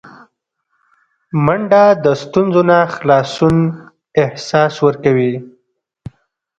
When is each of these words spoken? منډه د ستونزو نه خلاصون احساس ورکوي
منډه 1.45 1.83
د 2.03 2.05
ستونزو 2.23 2.61
نه 2.71 2.79
خلاصون 2.95 3.57
احساس 4.23 4.73
ورکوي 4.85 5.33